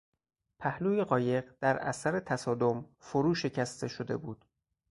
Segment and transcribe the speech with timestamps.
[0.59, 4.45] پهلوی قایق در اثر تصادم فرو شکسته شده بود.